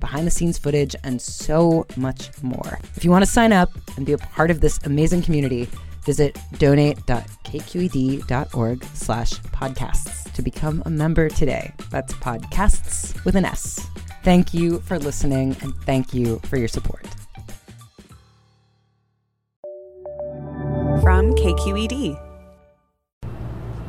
behind 0.00 0.26
the 0.26 0.30
scenes 0.30 0.58
footage, 0.58 0.96
and 1.04 1.20
so 1.20 1.86
much 1.96 2.30
more. 2.42 2.78
If 2.96 3.04
you 3.04 3.10
want 3.10 3.24
to 3.24 3.30
sign 3.30 3.52
up 3.52 3.70
and 3.96 4.06
be 4.06 4.12
a 4.12 4.18
part 4.18 4.50
of 4.50 4.60
this 4.60 4.78
amazing 4.84 5.22
community, 5.22 5.68
visit 6.04 6.38
donate.kqed.org 6.58 8.84
slash 8.94 9.32
podcasts 9.32 10.32
to 10.32 10.42
become 10.42 10.82
a 10.86 10.90
member 10.90 11.28
today. 11.28 11.72
That's 11.90 12.12
podcasts 12.14 13.24
with 13.24 13.36
an 13.36 13.44
S. 13.44 13.86
Thank 14.22 14.52
you 14.52 14.80
for 14.80 14.98
listening 14.98 15.56
and 15.62 15.74
thank 15.84 16.12
you 16.12 16.40
for 16.44 16.56
your 16.56 16.68
support. 16.68 17.06
From 21.02 21.32
KQED. 21.34 22.30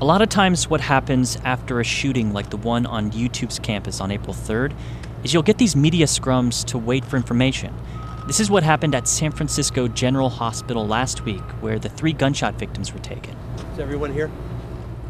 A 0.02 0.06
lot 0.06 0.24
of 0.24 0.30
times, 0.30 0.68
what 0.68 0.82
happens 0.82 1.38
after 1.44 1.80
a 1.80 1.84
shooting 1.84 2.34
like 2.34 2.50
the 2.50 2.58
one 2.58 2.88
on 2.88 3.12
YouTube's 3.12 3.60
campus 3.60 4.02
on 4.02 4.10
April 4.10 4.34
3rd 4.34 4.74
is 5.24 5.34
you'll 5.34 5.44
get 5.44 5.58
these 5.58 5.76
media 5.76 6.06
scrums 6.06 6.66
to 6.66 6.78
wait 6.78 7.06
for 7.06 7.18
information. 7.18 7.74
This 8.28 8.40
is 8.40 8.50
what 8.50 8.64
happened 8.64 8.96
at 8.96 9.08
San 9.08 9.32
Francisco 9.32 9.88
General 9.88 10.30
Hospital 10.30 10.88
last 10.88 11.26
week, 11.26 11.42
where 11.62 11.80
the 11.80 11.90
three 11.90 12.14
gunshot 12.14 12.56
victims 12.56 12.94
were 12.94 13.00
taken. 13.00 13.36
Is 13.74 13.80
everyone 13.80 14.14
here? 14.14 14.32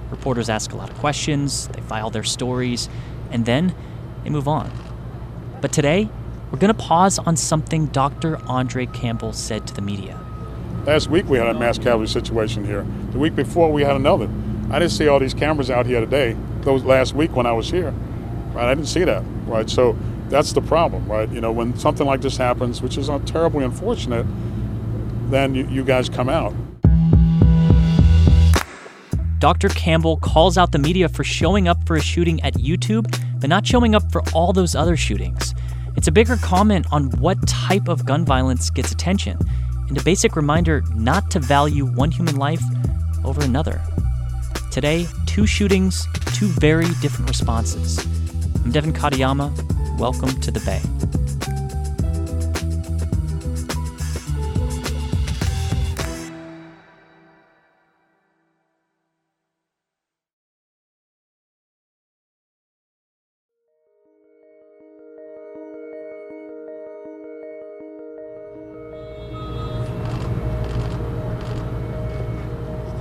Reporters 0.10 0.50
ask 0.50 0.74
a 0.74 0.76
lot 0.76 0.90
of 0.90 0.98
questions, 0.98 1.68
they 1.70 1.82
file 1.82 2.10
their 2.10 2.24
stories, 2.24 2.90
and 3.32 3.46
then 3.46 3.76
they 4.24 4.30
move 4.30 4.48
on. 4.48 4.72
But 5.62 5.72
today, 5.72 6.10
we're 6.52 6.60
going 6.60 6.74
to 6.74 6.82
pause 6.82 7.18
on 7.20 7.38
something 7.38 7.88
Dr. 7.88 8.38
Andre 8.48 8.86
Campbell 8.88 9.34
said 9.34 9.66
to 9.68 9.74
the 9.74 9.82
media. 9.82 10.20
Last 10.86 11.10
week 11.10 11.30
we 11.30 11.38
had 11.38 11.48
a 11.48 11.54
mass 11.54 11.78
casualty 11.78 12.08
situation 12.08 12.66
here. 12.66 12.86
The 13.12 13.20
week 13.20 13.36
before 13.36 13.72
we 13.72 13.84
had 13.84 13.96
another. 13.96 14.30
I 14.70 14.80
didn't 14.80 14.92
see 14.92 15.08
all 15.08 15.20
these 15.20 15.34
cameras 15.34 15.70
out 15.70 15.86
here 15.86 16.00
today. 16.00 16.36
Those 16.62 16.84
last 16.84 17.14
week 17.14 17.36
when 17.36 17.46
I 17.46 17.52
was 17.52 17.70
here, 17.70 17.94
right? 18.54 18.70
I 18.70 18.76
didn't 18.76 18.90
see 18.90 19.04
that, 19.04 19.24
right? 19.46 19.70
So 19.70 19.98
that's 20.30 20.54
the 20.54 20.62
problem, 20.62 21.08
right? 21.08 21.30
You 21.30 21.42
know, 21.42 21.52
when 21.52 21.78
something 21.78 22.08
like 22.08 22.22
this 22.22 22.38
happens, 22.38 22.82
which 22.82 22.98
is 22.98 23.10
terribly 23.26 23.66
unfortunate, 23.66 24.26
then 25.30 25.56
you, 25.56 25.68
you 25.68 25.84
guys 25.84 26.10
come 26.10 26.30
out. 26.30 26.54
Dr. 29.40 29.70
Campbell 29.70 30.18
calls 30.18 30.56
out 30.56 30.72
the 30.72 30.78
media 30.78 31.10
for 31.10 31.24
showing 31.24 31.68
up 31.68 31.86
for 31.88 31.96
a 31.96 32.02
shooting 32.02 32.40
at 32.44 32.54
YouTube, 32.54 33.08
but 33.40 33.50
not 33.50 33.66
showing 33.66 33.96
up 33.96 34.12
for 34.12 34.22
all 34.34 34.54
those 34.54 34.76
other 34.76 34.96
shootings. 34.96 35.56
It's 35.98 36.08
a 36.08 36.12
bigger 36.12 36.38
comment 36.38 36.86
on 36.92 37.10
what 37.20 37.48
type 37.48 37.88
of 37.88 38.06
gun 38.06 38.24
violence 38.24 38.70
gets 38.70 38.92
attention, 38.92 39.40
and 39.90 39.98
a 39.98 40.04
basic 40.04 40.36
reminder 40.36 40.84
not 40.94 41.32
to 41.32 41.40
value 41.40 41.86
one 41.86 42.12
human 42.12 42.36
life 42.36 42.62
over 43.26 43.42
another. 43.42 43.82
Today, 44.70 45.08
two 45.26 45.48
shootings, 45.48 46.08
two 46.36 46.48
very 46.48 46.88
different 47.02 47.28
responses. 47.28 48.21
I'm 48.72 48.74
Devin 48.74 48.94
Katayama. 48.94 50.00
Welcome 50.00 50.30
to 50.40 50.50
the 50.50 50.62
Bay. 50.62 50.80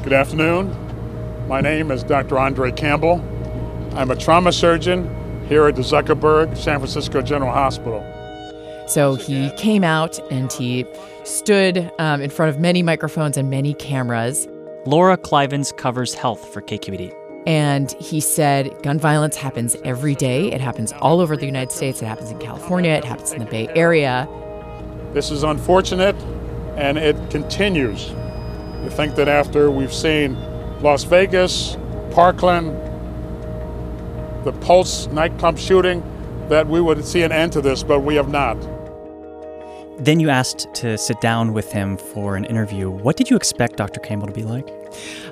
Good 0.03 0.13
afternoon. 0.15 1.47
My 1.47 1.61
name 1.61 1.93
is 1.93 2.03
Dr. 2.03 2.41
Andre 2.41 2.73
Campbell. 2.73 3.25
I'm 3.95 4.11
a 4.11 4.17
trauma 4.17 4.51
surgeon 4.51 5.20
here 5.51 5.67
at 5.67 5.75
the 5.75 5.83
Zuckerberg 5.83 6.57
San 6.57 6.79
Francisco 6.79 7.21
General 7.21 7.53
Hospital. 7.53 8.07
So 8.87 9.17
he 9.17 9.51
came 9.57 9.85
out 9.85 10.19
and 10.31 10.51
he 10.53 10.87
stood 11.25 11.91
um, 11.99 12.23
in 12.23 12.31
front 12.31 12.55
of 12.55 12.61
many 12.61 12.83
microphones 12.83 13.37
and 13.37 13.51
many 13.51 13.75
cameras. 13.75 14.49
Laura 14.87 15.17
Klivans 15.17 15.73
covers 15.73 16.15
health 16.15 16.53
for 16.53 16.63
KQED. 16.63 17.15
And 17.47 17.93
he 17.93 18.21
said 18.21 18.71
gun 18.83 18.99
violence 18.99 19.37
happens 19.37 19.77
every 19.85 20.15
day. 20.15 20.53
It 20.53 20.61
happens 20.61 20.93
all 21.01 21.21
over 21.21 21.37
the 21.37 21.47
United 21.47 21.73
States. 21.73 22.01
It 22.01 22.07
happens 22.07 22.31
in 22.31 22.39
California. 22.39 22.93
It 22.93 23.05
happens 23.05 23.33
in 23.33 23.41
the 23.41 23.47
Bay 23.47 23.69
Area. 23.75 24.29
This 25.13 25.31
is 25.33 25.43
unfortunate 25.43 26.17
and 26.77 26.97
it 26.97 27.17
continues. 27.31 28.11
You 28.83 28.91
think 28.91 29.17
that 29.17 29.27
after 29.27 29.71
we've 29.71 29.93
seen 29.93 30.37
Las 30.81 31.03
Vegas, 31.05 31.77
Parkland, 32.13 32.90
the 34.45 34.53
Pulse 34.53 35.07
nightclub 35.09 35.59
shooting, 35.59 36.03
that 36.49 36.67
we 36.67 36.81
would 36.81 37.05
see 37.05 37.23
an 37.23 37.33
end 37.33 37.53
to 37.53 37.61
this, 37.61 37.83
but 37.83 38.01
we 38.01 38.17
have 38.17 38.29
not. 38.29 38.57
Then 39.99 40.19
you 40.19 40.31
asked 40.31 40.73
to 40.75 40.97
sit 40.97 41.21
down 41.21 41.53
with 41.53 41.73
him 41.73 41.97
for 41.97 42.35
an 42.35 42.45
interview. 42.47 42.91
What 42.91 43.17
did 43.17 43.29
you 43.29 43.37
expect 43.37 43.77
Dr. 43.77 44.01
Campbell 44.01 44.29
to 44.29 44.33
be 44.33 44.43
like? 44.43 44.67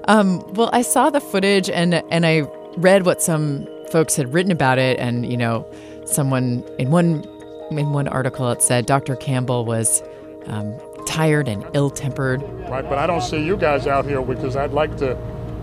Um, 0.04 0.40
well, 0.52 0.70
I 0.72 0.82
saw 0.82 1.10
the 1.10 1.20
footage 1.20 1.70
and 1.70 1.94
and 2.10 2.26
I 2.26 2.40
read 2.76 3.06
what 3.06 3.22
some 3.22 3.66
folks 3.90 4.14
had 4.14 4.32
written 4.32 4.52
about 4.52 4.78
it, 4.78 4.98
and 4.98 5.28
you 5.28 5.36
know, 5.36 5.66
someone 6.04 6.62
in 6.78 6.90
one 6.90 7.24
in 7.70 7.92
one 7.92 8.08
article 8.08 8.50
it 8.50 8.62
said 8.62 8.86
Dr. 8.86 9.16
Campbell 9.16 9.64
was 9.64 10.02
um, 10.46 10.78
tired 11.06 11.48
and 11.48 11.64
ill-tempered. 11.74 12.42
Right, 12.68 12.88
but 12.88 12.98
I 12.98 13.06
don't 13.06 13.22
see 13.22 13.42
you 13.42 13.56
guys 13.56 13.86
out 13.86 14.04
here 14.04 14.22
because 14.22 14.56
I'd 14.56 14.72
like 14.72 14.96
to 14.98 15.16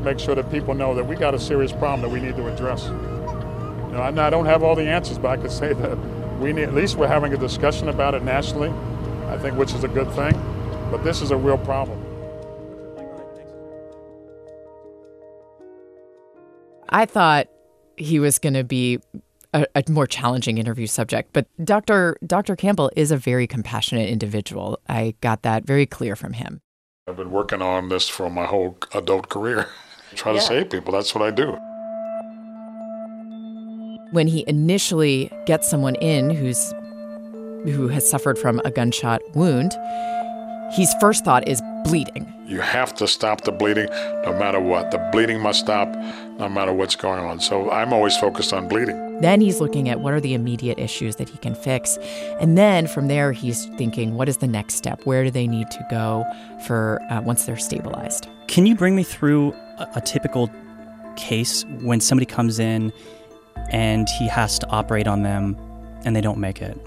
make 0.04 0.20
sure 0.20 0.36
that 0.36 0.52
people 0.52 0.74
know 0.74 0.94
that 0.96 1.06
we 1.06 1.16
got 1.16 1.34
a 1.34 1.40
serious 1.40 1.72
problem 1.72 2.02
that 2.02 2.10
we 2.10 2.20
need 2.20 2.36
to 2.36 2.48
address. 2.48 2.90
You 3.96 4.02
know, 4.02 4.24
I 4.24 4.30
don't 4.30 4.46
have 4.46 4.62
all 4.62 4.76
the 4.76 4.90
answers, 4.90 5.18
but 5.18 5.30
I 5.30 5.38
could 5.38 5.52
say 5.52 5.72
that 5.72 5.98
we 6.42 6.52
need, 6.52 6.64
at 6.64 6.74
least 6.74 6.98
we're 6.98 7.08
having 7.08 7.34
a 7.34 7.38
discussion 7.38 7.88
about 7.88 8.14
it 8.14 8.24
nationally, 8.24 8.70
I 9.28 9.38
think, 9.38 9.58
which 9.58 9.74
is 9.74 9.86
a 9.86 9.88
good 9.88 10.12
thing. 10.12 10.34
But 10.92 11.06
this 11.06 11.22
is 11.22 11.32
a 11.32 11.38
real 11.38 11.58
problem. 11.58 12.04
I 16.90 17.06
thought 17.06 17.48
he 17.96 18.20
was 18.20 18.38
going 18.38 18.56
to 18.56 18.66
be 18.66 19.00
a, 19.54 19.66
a, 19.74 19.84
more 19.90 20.08
challenging 20.08 20.58
interview 20.58 20.88
subject, 20.88 21.30
but 21.32 21.48
Dr. 21.64 22.18
Dr. 22.28 22.58
Campbell 22.58 22.92
is 22.98 23.12
a 23.12 23.18
very 23.18 23.48
compassionate 23.48 24.10
individual. 24.10 24.78
I 24.90 25.16
got 25.22 25.44
that 25.44 25.64
very 25.64 25.86
clear 25.86 26.18
from 26.18 26.34
him. 26.34 26.60
I've 27.08 27.16
been 27.16 27.32
working 27.32 27.62
on 27.62 27.88
this 27.88 28.10
for 28.10 28.30
my 28.30 28.46
whole 28.46 28.78
adult 28.94 29.30
career. 29.30 29.70
Try 30.16 30.34
yeah. 30.34 30.40
to 30.42 30.46
save 30.46 30.70
people. 30.70 30.92
That's 30.92 31.16
what 31.16 31.24
I 31.24 31.32
do. 31.32 31.58
When 34.12 34.28
he 34.28 34.44
initially 34.48 35.32
gets 35.46 35.70
someone 35.70 35.96
in 35.96 36.30
who's 36.30 36.74
who 37.66 37.88
has 37.88 38.08
suffered 38.08 38.38
from 38.38 38.62
a 38.64 38.70
gunshot 38.70 39.22
wound, 39.36 39.74
his 40.72 40.94
first 41.00 41.26
thought 41.26 41.48
is 41.48 41.62
bleeding. 41.84 42.32
You 42.46 42.60
have 42.60 42.94
to 42.96 43.08
stop 43.08 43.42
the 43.42 43.52
bleeding 43.52 43.88
no 44.24 44.38
matter 44.38 44.60
what. 44.60 44.92
The 44.92 45.00
bleeding 45.12 45.40
must 45.40 45.62
stop 45.62 45.88
no 46.38 46.48
matter 46.48 46.72
what's 46.72 46.96
going 46.96 47.24
on. 47.24 47.40
So 47.40 47.72
I'm 47.72 47.92
always 47.92 48.16
focused 48.18 48.54
on 48.54 48.68
bleeding. 48.68 49.20
Then 49.22 49.42
he's 49.42 49.60
looking 49.60 49.90
at 49.90 50.02
what 50.02 50.14
are 50.14 50.20
the 50.20 50.36
immediate 50.36 50.78
issues 50.78 51.16
that 51.16 51.28
he 51.28 51.38
can 51.40 51.56
fix. 51.56 51.98
And 52.40 52.56
then 52.58 52.86
from 52.86 53.08
there, 53.08 53.32
he's 53.32 53.66
thinking, 53.78 54.16
what 54.16 54.30
is 54.30 54.38
the 54.38 54.48
next 54.48 54.76
step? 54.76 55.06
Where 55.06 55.24
do 55.24 55.32
they 55.32 55.48
need 55.48 55.72
to 55.72 55.88
go 55.90 56.24
for 56.68 57.02
uh, 57.10 57.22
once 57.22 57.46
they're 57.46 57.58
stabilized? 57.58 58.28
Can 58.48 58.68
you 58.68 58.76
bring 58.76 58.96
me 58.96 59.04
through 59.04 59.54
a, 59.80 59.88
a 59.96 60.02
typical 60.02 60.52
case 61.16 61.66
when 61.82 62.00
somebody 62.00 62.26
comes 62.26 62.60
in 62.60 62.92
and 63.70 64.08
he 64.10 64.28
has 64.28 64.60
to 64.60 64.68
operate 64.70 65.08
on 65.08 65.24
them 65.24 65.58
and 66.06 66.16
they 66.16 66.22
don't 66.22 66.38
make 66.38 66.62
it. 66.62 66.78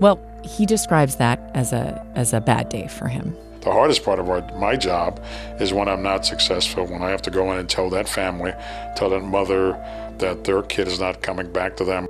Well, 0.00 0.20
he 0.44 0.66
describes 0.66 1.16
that 1.16 1.50
as 1.54 1.72
a 1.72 2.04
as 2.14 2.32
a 2.32 2.40
bad 2.40 2.68
day 2.68 2.88
for 2.88 3.08
him. 3.08 3.36
The 3.62 3.72
hardest 3.72 4.04
part 4.04 4.20
of 4.20 4.30
our, 4.30 4.40
my 4.56 4.76
job 4.76 5.22
is 5.58 5.72
when 5.72 5.88
I'm 5.88 6.02
not 6.02 6.24
successful, 6.24 6.86
when 6.86 7.02
I 7.02 7.10
have 7.10 7.22
to 7.22 7.30
go 7.30 7.50
in 7.52 7.58
and 7.58 7.68
tell 7.68 7.90
that 7.90 8.08
family, 8.08 8.52
tell 8.96 9.10
that 9.10 9.20
mother 9.20 9.72
that 10.18 10.44
their 10.44 10.62
kid 10.62 10.86
is 10.86 11.00
not 11.00 11.22
coming 11.22 11.52
back 11.52 11.76
to 11.78 11.84
them. 11.84 12.06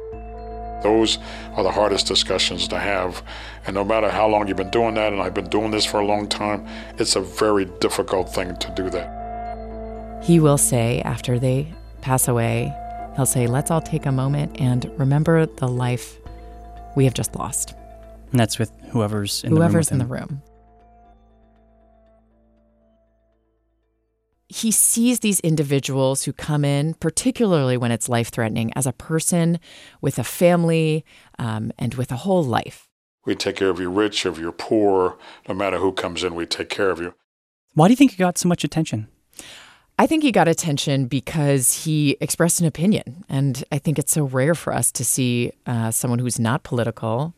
Those 0.82 1.18
are 1.56 1.62
the 1.62 1.72
hardest 1.72 2.06
discussions 2.06 2.68
to 2.68 2.78
have. 2.78 3.22
And 3.66 3.74
no 3.74 3.82
matter 3.82 4.10
how 4.10 4.28
long 4.28 4.46
you've 4.46 4.58
been 4.58 4.70
doing 4.70 4.94
that, 4.94 5.12
and 5.12 5.20
I've 5.22 5.34
been 5.34 5.48
doing 5.48 5.70
this 5.70 5.84
for 5.84 6.00
a 6.00 6.06
long 6.06 6.28
time, 6.28 6.66
it's 6.98 7.16
a 7.16 7.20
very 7.20 7.64
difficult 7.80 8.32
thing 8.32 8.54
to 8.56 8.72
do 8.76 8.90
that. 8.90 10.22
He 10.22 10.38
will 10.38 10.58
say 10.58 11.00
after 11.00 11.38
they 11.38 11.72
pass 12.02 12.28
away, 12.28 12.74
he'll 13.18 13.26
say, 13.26 13.48
let's 13.48 13.68
all 13.68 13.80
take 13.80 14.06
a 14.06 14.12
moment 14.12 14.60
and 14.60 14.88
remember 14.96 15.44
the 15.44 15.66
life 15.66 16.20
we 16.94 17.02
have 17.04 17.14
just 17.14 17.34
lost. 17.34 17.74
And 18.30 18.38
that's 18.38 18.60
with 18.60 18.70
whoever's 18.92 19.42
in 19.42 19.50
Whoever's 19.50 19.88
the 19.88 19.96
room. 19.96 20.00
in 20.00 20.06
the 20.06 20.14
room. 20.14 20.42
He 24.48 24.70
sees 24.70 25.18
these 25.18 25.40
individuals 25.40 26.22
who 26.22 26.32
come 26.32 26.64
in, 26.64 26.94
particularly 26.94 27.76
when 27.76 27.90
it's 27.90 28.08
life 28.08 28.28
threatening, 28.28 28.72
as 28.76 28.86
a 28.86 28.92
person 28.92 29.58
with 30.00 30.20
a 30.20 30.24
family 30.24 31.04
um, 31.40 31.72
and 31.76 31.94
with 31.94 32.12
a 32.12 32.16
whole 32.16 32.44
life. 32.44 32.88
We 33.26 33.34
take 33.34 33.56
care 33.56 33.68
of 33.68 33.80
you 33.80 33.90
rich, 33.90 34.26
of 34.26 34.38
you 34.38 34.52
poor, 34.52 35.18
no 35.48 35.54
matter 35.56 35.78
who 35.78 35.90
comes 35.90 36.22
in, 36.22 36.36
we 36.36 36.46
take 36.46 36.68
care 36.68 36.90
of 36.90 37.00
you. 37.00 37.14
Why 37.74 37.88
do 37.88 37.92
you 37.92 37.96
think 37.96 38.12
he 38.12 38.16
got 38.16 38.38
so 38.38 38.48
much 38.48 38.62
attention? 38.62 39.08
I 40.00 40.06
think 40.06 40.22
he 40.22 40.30
got 40.30 40.46
attention 40.46 41.06
because 41.06 41.84
he 41.84 42.16
expressed 42.20 42.60
an 42.60 42.66
opinion. 42.66 43.24
And 43.28 43.64
I 43.72 43.78
think 43.78 43.98
it's 43.98 44.12
so 44.12 44.24
rare 44.24 44.54
for 44.54 44.72
us 44.72 44.92
to 44.92 45.04
see 45.04 45.52
uh, 45.66 45.90
someone 45.90 46.20
who's 46.20 46.38
not 46.38 46.62
political, 46.62 47.34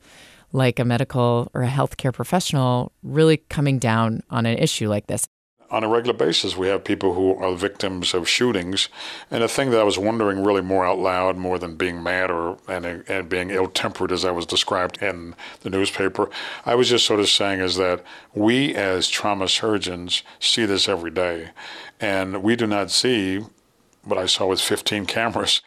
like 0.53 0.79
a 0.79 0.85
medical 0.85 1.51
or 1.55 1.63
a 1.63 1.69
healthcare 1.69 2.13
professional, 2.13 2.93
really 3.03 3.39
coming 3.49 3.79
down 3.79 4.23
on 4.29 4.45
an 4.45 4.59
issue 4.59 4.91
like 4.91 5.07
this 5.07 5.27
on 5.71 5.85
a 5.85 5.89
regular 5.89 6.17
basis, 6.17 6.57
we 6.57 6.69
have 6.69 6.83
people 6.83 7.15
who 7.15 7.35
are 7.37 7.55
victims 7.55 8.13
of 8.13 8.29
shootings. 8.29 8.89
And 9.31 9.43
the 9.43 9.49
thing 9.49 9.71
that 9.71 9.81
I 9.81 9.85
was 9.85 9.99
wondering 9.99 10.43
really 10.43 10.63
more 10.63 10.85
out 10.85 10.99
loud, 10.99 11.37
more 11.37 11.59
than 11.59 11.77
being 11.77 12.03
mad 12.03 12.31
or 12.31 12.59
and, 12.69 12.85
and 12.85 13.29
being 13.29 13.51
ill 13.51 13.69
tempered 13.69 14.13
as 14.13 14.25
I 14.25 14.33
was 14.33 14.47
described 14.47 15.03
in 15.03 15.35
the 15.61 15.71
newspaper, 15.71 16.29
I 16.67 16.75
was 16.75 16.89
just 16.89 17.07
sort 17.07 17.21
of 17.21 17.29
saying 17.29 17.61
is 17.61 17.77
that 17.77 18.03
we 18.35 18.75
as 18.75 19.09
trauma 19.09 19.49
surgeons 19.49 20.23
see 20.41 20.67
this 20.67 20.89
every 20.89 21.11
day. 21.11 21.51
And 22.01 22.43
we 22.43 22.57
do 22.57 22.67
not 22.67 22.91
see 22.91 23.45
what 24.05 24.19
I 24.19 24.27
saw 24.27 24.47
with 24.47 24.61
15 24.61 25.07
cameras 25.07 25.63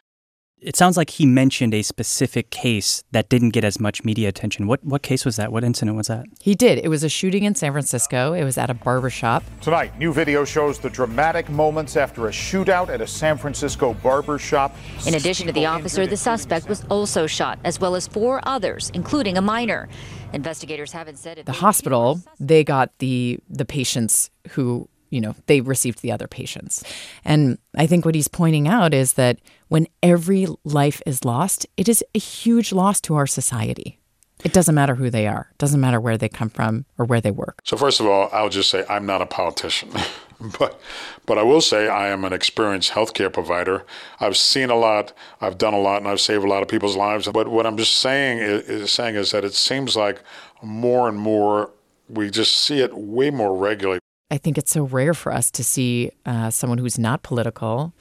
it 0.63 0.75
sounds 0.75 0.98
like 0.98 1.10
he 1.10 1.25
mentioned 1.25 1.74
a 1.74 1.81
specific 1.81 2.50
case 2.50 3.04
that 3.12 3.30
didn't 3.30 3.50
get 3.50 3.63
as 3.63 3.80
much 3.80 4.04
media 4.04 4.30
attention. 4.30 4.65
What 4.65 4.83
what 4.83 5.04
case 5.04 5.25
was 5.25 5.36
that? 5.36 5.51
What 5.51 5.63
incident 5.63 5.98
was 5.98 6.07
that? 6.07 6.25
He 6.39 6.56
did. 6.56 6.80
It 6.80 6.88
was 6.88 7.04
a 7.04 7.10
shooting 7.10 7.44
in 7.44 7.56
San 7.56 7.71
Francisco. 7.71 8.33
It 8.33 8.44
was 8.44 8.57
at 8.57 8.69
a 8.69 8.74
barbershop. 8.74 9.44
Tonight, 9.62 9.98
new 10.00 10.13
video 10.13 10.45
shows 10.45 10.80
the 10.80 10.89
dramatic 10.89 11.50
moments 11.50 11.98
after 11.98 12.27
a 12.27 12.31
shootout 12.31 12.89
at 12.89 13.01
a 13.01 13.07
San 13.07 13.38
Francisco 13.38 13.94
barbershop. 13.95 14.75
In 15.06 15.15
addition 15.15 15.48
to 15.48 15.54
the 15.54 15.65
officer, 15.65 16.07
the 16.07 16.18
suspect 16.18 16.69
was 16.69 16.83
also 16.89 17.27
shot, 17.27 17.59
as 17.63 17.80
well 17.80 17.95
as 17.95 18.07
four 18.07 18.42
others, 18.44 18.89
including 18.94 19.38
a 19.38 19.42
minor. 19.42 19.89
Investigators 20.31 20.92
haven't 20.92 21.18
said 21.18 21.38
it. 21.38 21.45
the 21.45 21.51
hospital. 21.51 22.21
They 22.39 22.63
got 22.63 22.98
the 23.00 23.39
the 23.50 23.66
patients 23.66 24.30
who 24.51 24.89
you 25.13 25.21
know, 25.21 25.36
they 25.45 25.62
received 25.62 26.01
the 26.01 26.12
other 26.12 26.27
patients. 26.27 26.83
And 27.24 27.59
I 27.75 27.86
think 27.86 28.04
what 28.04 28.16
he's 28.16 28.27
pointing 28.27 28.68
out 28.68 28.95
is 28.95 29.13
that 29.13 29.38
when 29.74 29.88
every 30.04 30.46
life 30.64 31.02
is 31.04 31.25
lost, 31.25 31.66
it 31.78 31.90
is 31.90 32.04
a 32.14 32.20
huge 32.20 32.72
loss 32.72 33.02
to 33.02 33.16
our 33.16 33.25
society. 33.25 33.98
It 34.44 34.54
doesn't 34.54 34.75
matter 34.75 34.94
who 34.94 35.10
they 35.10 35.25
are. 35.25 35.50
It 35.50 35.58
doesn't 35.58 35.81
matter 35.81 36.00
where 36.00 36.16
they 36.16 36.30
come 36.30 36.52
from 36.52 36.86
or 37.00 37.06
where 37.06 37.20
they 37.20 37.31
work. 37.31 37.58
So 37.64 37.75
first 37.75 38.00
of 38.00 38.06
all, 38.06 38.30
I'll 38.31 38.50
just 38.50 38.70
say 38.70 38.86
I'm 38.88 39.08
not 39.08 39.24
a 39.24 39.25
politician. 39.25 39.90
but 40.60 40.80
but 41.25 41.40
I 41.40 41.42
will 41.42 41.60
say 41.60 41.88
I 41.88 42.10
am 42.10 42.24
an 42.24 42.34
experienced 42.34 42.92
healthcare 42.92 43.34
provider. 43.34 43.84
I've 44.20 44.38
seen 44.38 44.70
a 44.70 44.75
lot, 44.75 45.12
I've 45.42 45.58
done 45.58 45.74
a 45.74 45.80
lot, 45.80 45.98
and 45.98 46.08
I've 46.08 46.22
saved 46.22 46.44
a 46.44 46.48
lot 46.48 46.62
of 46.62 46.68
people's 46.68 46.96
lives. 46.96 47.28
But 47.34 47.48
what 47.48 47.66
I'm 47.66 47.78
just 47.78 47.98
saying 47.98 48.38
is, 48.38 48.69
is 48.69 48.92
saying 48.92 49.16
is 49.16 49.31
that 49.31 49.44
it 49.44 49.56
seems 49.56 49.96
like 49.96 50.22
more 50.62 51.10
and 51.10 51.18
more 51.18 51.72
we 52.08 52.30
just 52.30 52.60
see 52.60 52.81
it 52.81 52.96
way 52.96 53.31
more 53.31 53.58
regularly. 53.58 54.02
I 54.30 54.38
think 54.38 54.60
it's 54.60 54.72
so 54.72 54.84
rare 54.84 55.16
for 55.16 55.31
us 55.31 55.50
to 55.50 55.64
see 55.64 56.12
uh, 56.28 56.52
someone 56.52 56.78
who's 56.78 57.00
not 57.00 57.24
political, 57.24 57.92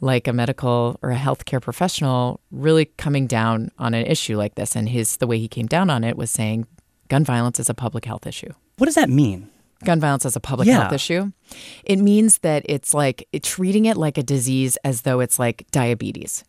like 0.00 0.28
a 0.28 0.32
medical 0.32 0.98
or 1.02 1.10
a 1.10 1.16
healthcare 1.16 1.60
professional, 1.60 2.40
really 2.50 2.86
coming 2.96 3.26
down 3.26 3.70
on 3.78 3.94
an 3.94 4.06
issue 4.06 4.36
like 4.36 4.54
this. 4.54 4.76
And 4.76 4.88
his 4.88 5.16
the 5.16 5.26
way 5.26 5.38
he 5.38 5.48
came 5.48 5.66
down 5.66 5.90
on 5.90 6.04
it 6.04 6.16
was 6.16 6.30
saying 6.30 6.66
gun 7.08 7.24
violence 7.24 7.58
is 7.60 7.68
a 7.68 7.74
public 7.74 8.04
health 8.04 8.26
issue. 8.26 8.52
What 8.78 8.86
does 8.86 8.96
that 8.96 9.08
mean? 9.08 9.50
Gun 9.84 10.00
violence 10.00 10.24
as 10.24 10.34
a 10.34 10.40
public 10.40 10.66
yeah. 10.66 10.80
health 10.80 10.92
issue. 10.92 11.32
It 11.84 11.98
means 11.98 12.38
that 12.38 12.64
it's 12.68 12.94
like 12.94 13.28
it, 13.32 13.42
treating 13.42 13.84
it 13.84 13.96
like 13.96 14.16
a 14.16 14.22
disease 14.22 14.76
as 14.84 15.02
though 15.02 15.20
it's 15.20 15.38
like 15.38 15.66
diabetes 15.70 16.44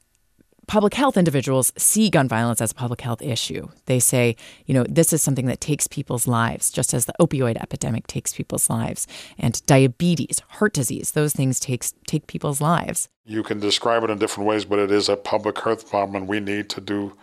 public 0.68 0.94
health 0.94 1.18
individuals 1.18 1.72
see 1.78 2.10
gun 2.10 2.28
violence 2.28 2.62
as 2.62 2.72
a 2.72 2.76
public 2.76 3.02
health 3.02 3.22
issue. 3.22 3.68
They 3.86 4.00
say, 4.00 4.36
you 4.66 4.74
know, 4.74 4.86
this 4.90 5.14
is 5.14 5.22
something 5.22 5.46
that 5.46 5.62
takes 5.62 5.88
people's 5.88 6.28
lives, 6.28 6.72
just 6.72 6.94
as 6.94 7.06
the 7.06 7.14
opioid 7.20 7.58
epidemic 7.58 8.08
takes 8.08 8.34
people's 8.34 8.70
lives, 8.70 9.08
and 9.38 9.66
diabetes, 9.66 10.42
heart 10.50 10.74
disease, 10.74 11.12
those 11.12 11.34
things 11.34 11.60
takes 11.60 11.94
take 12.08 12.28
people's 12.28 12.62
lives. 12.62 13.10
You 13.26 13.44
can 13.44 13.60
describe 13.60 14.04
it 14.04 14.10
in 14.10 14.20
different 14.20 14.48
ways, 14.48 14.66
but 14.66 14.80
it 14.80 14.92
is 14.92 15.10
a 15.10 15.16
public 15.16 15.60
health 15.60 15.90
problem, 15.90 16.16
and 16.16 16.28
we 16.28 16.40
need 16.40 16.70
to 16.70 16.82
do 16.82 17.14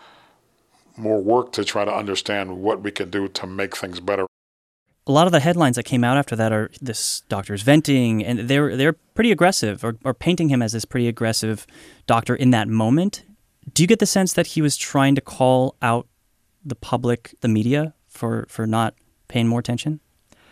more 0.97 1.21
work 1.21 1.53
to 1.53 1.65
try 1.65 1.85
to 1.85 1.95
understand 1.95 2.59
what 2.59 2.83
we 2.83 2.91
can 2.91 3.11
do 3.11 3.29
to 3.29 3.47
make 3.47 3.77
things 3.77 4.01
better. 4.01 4.27
A 5.07 5.13
lot 5.13 5.27
of 5.27 5.33
the 5.33 5.41
headlines 5.41 5.77
that 5.77 5.83
came 5.83 6.05
out 6.05 6.17
after 6.17 6.37
that 6.37 6.53
are 6.53 6.71
this 6.81 7.23
doctor's 7.29 7.63
venting, 7.63 8.25
and 8.25 8.49
they're 8.49 8.77
they're 8.77 8.93
pretty 8.93 9.33
aggressive, 9.33 9.85
or, 9.85 9.97
or 10.05 10.15
painting 10.15 10.49
him 10.49 10.63
as 10.63 10.73
this 10.73 10.85
pretty 10.85 11.09
aggressive 11.09 11.67
doctor 12.07 12.37
in 12.37 12.51
that 12.51 12.69
moment. 12.69 13.25
Do 13.73 13.83
you 13.83 13.87
get 13.87 13.99
the 13.99 14.07
sense 14.07 14.33
that 14.35 14.49
he 14.49 14.63
was 14.63 14.77
trying 14.77 15.15
to 15.15 15.21
call 15.21 15.77
out 15.83 16.07
the 16.65 16.75
public, 16.75 17.35
the 17.41 17.49
media, 17.49 17.95
for, 18.09 18.47
for 18.49 18.67
not 18.67 18.95
paying 19.29 19.49
more 19.49 19.61
attention? 19.61 20.01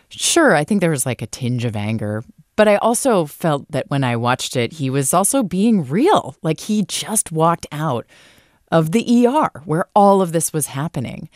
Sure. 0.08 0.54
I 0.54 0.64
think 0.64 0.80
there 0.80 0.90
was 0.90 1.06
like 1.06 1.22
a 1.22 1.26
tinge 1.26 1.64
of 1.64 1.76
anger. 1.76 2.24
But 2.56 2.68
I 2.68 2.76
also 2.76 3.26
felt 3.26 3.70
that 3.70 3.88
when 3.88 4.04
I 4.04 4.16
watched 4.16 4.56
it, 4.56 4.74
he 4.74 4.90
was 4.90 5.14
also 5.14 5.42
being 5.42 5.86
real. 5.86 6.36
Like 6.42 6.60
he 6.60 6.84
just 6.84 7.32
walked 7.32 7.66
out 7.72 8.06
of 8.70 8.92
the 8.92 9.26
ER 9.26 9.62
where 9.64 9.86
all 9.94 10.20
of 10.20 10.32
this 10.32 10.52
was 10.52 10.66
happening. 10.66 11.28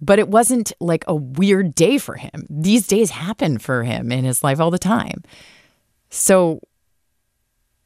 But 0.00 0.18
it 0.18 0.28
wasn't 0.28 0.72
like 0.80 1.04
a 1.06 1.14
weird 1.14 1.74
day 1.74 1.98
for 1.98 2.14
him. 2.14 2.46
These 2.48 2.86
days 2.86 3.10
happen 3.10 3.58
for 3.58 3.82
him 3.82 4.12
in 4.12 4.24
his 4.24 4.44
life 4.44 4.60
all 4.60 4.70
the 4.70 4.78
time. 4.78 5.22
So 6.10 6.60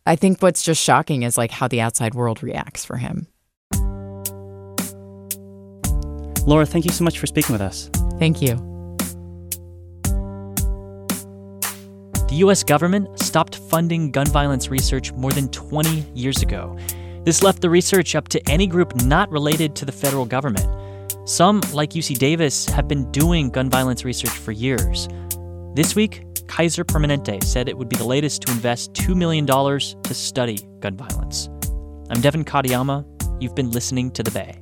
I 0.06 0.16
think 0.16 0.40
what's 0.40 0.62
just 0.62 0.82
shocking 0.82 1.22
is 1.22 1.36
like 1.36 1.50
how 1.50 1.68
the 1.68 1.80
outside 1.80 2.14
world 2.14 2.42
reacts 2.42 2.84
for 2.84 2.96
him. 2.96 3.26
Laura, 6.46 6.64
thank 6.64 6.84
you 6.84 6.90
so 6.90 7.04
much 7.04 7.18
for 7.18 7.26
speaking 7.26 7.52
with 7.52 7.60
us. 7.60 7.90
Thank 8.18 8.40
you. 8.40 8.56
The 12.28 12.36
US 12.36 12.62
government 12.62 13.18
stopped 13.18 13.56
funding 13.56 14.10
gun 14.10 14.26
violence 14.26 14.68
research 14.68 15.12
more 15.12 15.32
than 15.32 15.48
20 15.50 16.06
years 16.14 16.42
ago. 16.42 16.78
This 17.24 17.42
left 17.42 17.60
the 17.60 17.68
research 17.68 18.14
up 18.14 18.28
to 18.28 18.50
any 18.50 18.66
group 18.66 18.94
not 19.02 19.30
related 19.30 19.76
to 19.76 19.84
the 19.84 19.92
federal 19.92 20.24
government. 20.24 20.66
Some, 21.28 21.60
like 21.72 21.90
UC 21.90 22.18
Davis, 22.18 22.66
have 22.66 22.88
been 22.88 23.10
doing 23.12 23.50
gun 23.50 23.68
violence 23.68 24.04
research 24.04 24.30
for 24.30 24.52
years. 24.52 25.08
This 25.74 25.94
week, 25.94 26.24
Kaiser 26.50 26.84
Permanente 26.84 27.42
said 27.44 27.68
it 27.68 27.78
would 27.78 27.88
be 27.88 27.94
the 27.94 28.04
latest 28.04 28.42
to 28.42 28.52
invest 28.52 28.92
$2 28.94 29.14
million 29.14 29.46
to 29.46 30.14
study 30.14 30.58
gun 30.80 30.96
violence. 30.96 31.48
I'm 32.10 32.20
Devin 32.20 32.44
Katayama. 32.44 33.06
You've 33.40 33.54
been 33.54 33.70
listening 33.70 34.10
to 34.10 34.24
The 34.24 34.32
Bay. 34.32 34.60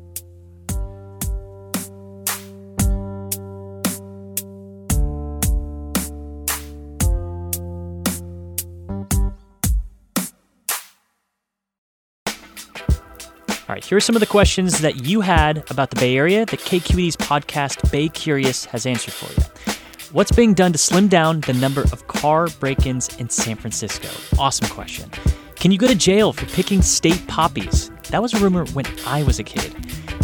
All 13.67 13.75
right, 13.75 13.85
here 13.85 13.97
are 13.97 14.01
some 14.01 14.15
of 14.15 14.21
the 14.21 14.27
questions 14.27 14.83
that 14.83 15.07
you 15.07 15.23
had 15.23 15.65
about 15.71 15.89
the 15.89 15.97
Bay 15.97 16.19
Area 16.19 16.45
that 16.45 16.61
KQED's 16.61 17.17
podcast 17.17 17.91
Bay 17.91 18.11
Curious 18.11 18.67
has 18.67 18.85
answered 18.85 19.15
for 19.15 19.33
you. 19.41 19.68
What's 20.13 20.33
being 20.33 20.55
done 20.55 20.73
to 20.73 20.79
slim 20.79 21.09
down 21.09 21.41
the 21.43 21.53
number 21.53 21.83
of 21.83 22.07
car 22.07 22.47
break 22.61 22.87
ins 22.87 23.15
in 23.19 23.29
San 23.29 23.57
Francisco? 23.57 24.09
Awesome 24.39 24.67
question. 24.69 25.11
Can 25.57 25.71
you 25.71 25.77
go 25.77 25.87
to 25.87 25.95
jail 25.95 26.33
for 26.33 26.47
picking 26.47 26.81
state 26.81 27.27
poppies? 27.29 27.91
That 28.09 28.23
was 28.23 28.33
a 28.33 28.39
rumor 28.39 28.65
when 28.73 28.87
I 29.07 29.23
was 29.23 29.39
a 29.39 29.45
kid. 29.45 29.75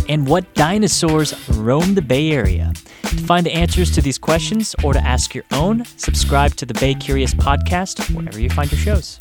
And 0.08 0.26
what 0.26 0.54
dinosaurs 0.54 1.34
roam 1.50 1.94
the 1.94 2.02
Bay 2.02 2.30
Area? 2.30 2.72
To 3.02 3.16
find 3.24 3.44
the 3.44 3.52
answers 3.52 3.90
to 3.90 4.00
these 4.00 4.16
questions 4.16 4.74
or 4.82 4.94
to 4.94 5.00
ask 5.00 5.34
your 5.34 5.44
own, 5.52 5.84
subscribe 5.98 6.54
to 6.56 6.64
the 6.64 6.74
Bay 6.74 6.94
Curious 6.94 7.34
podcast 7.34 8.14
wherever 8.14 8.40
you 8.40 8.48
find 8.48 8.72
your 8.72 8.80
shows. 8.80 9.20